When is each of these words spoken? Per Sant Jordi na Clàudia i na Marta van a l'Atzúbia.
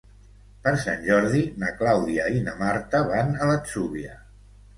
Per 0.61 0.71
Sant 0.83 1.03
Jordi 1.07 1.41
na 1.63 1.69
Clàudia 1.81 2.25
i 2.39 2.41
na 2.49 2.55
Marta 2.63 3.03
van 3.13 3.31
a 3.45 3.51
l'Atzúbia. 3.53 4.19